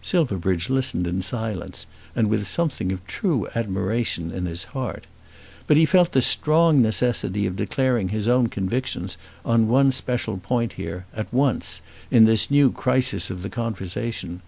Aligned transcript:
Silverbridge 0.00 0.70
listened 0.70 1.06
in 1.06 1.20
silence 1.20 1.84
and 2.16 2.30
with 2.30 2.46
something 2.46 2.90
of 2.90 3.06
true 3.06 3.46
admiration 3.54 4.30
in 4.30 4.46
his 4.46 4.64
heart. 4.72 5.06
But 5.66 5.76
he 5.76 5.84
felt 5.84 6.12
the 6.12 6.22
strong 6.22 6.80
necessity 6.80 7.44
of 7.44 7.54
declaring 7.56 8.08
his 8.08 8.28
own 8.28 8.46
convictions 8.48 9.18
on 9.44 9.68
one 9.68 9.92
special 9.92 10.38
point 10.38 10.72
here, 10.80 11.04
at 11.12 11.30
once, 11.34 11.82
in 12.10 12.24
this 12.24 12.50
new 12.50 12.72
crisis 12.72 13.28
of 13.28 13.42
the 13.42 13.50
conversation. 13.50 14.40